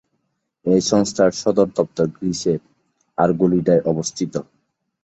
[0.65, 2.59] এই সংস্থার সদর দপ্তর গ্রিসের
[3.17, 4.33] আরগোলিদায় অবস্থিত।